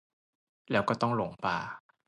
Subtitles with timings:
[0.71, 1.57] แล้วก็ต้องหลงป่า